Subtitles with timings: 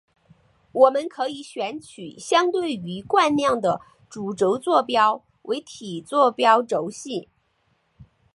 [0.71, 7.29] 我们可以选取相对于惯量的主轴坐标为体坐标轴系。